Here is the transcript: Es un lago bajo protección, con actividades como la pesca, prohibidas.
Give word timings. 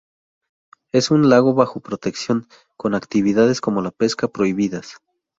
Es 0.91 1.11
un 1.11 1.29
lago 1.29 1.53
bajo 1.53 1.79
protección, 1.79 2.47
con 2.75 2.95
actividades 2.95 3.61
como 3.61 3.83
la 3.83 3.91
pesca, 3.91 4.27
prohibidas. 4.27 4.95